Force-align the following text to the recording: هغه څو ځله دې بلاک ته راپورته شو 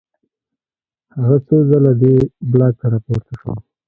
هغه 1.15 1.37
څو 1.47 1.55
ځله 1.69 1.91
دې 2.01 2.15
بلاک 2.51 2.73
ته 2.79 2.85
راپورته 2.93 3.33
شو 3.39 3.51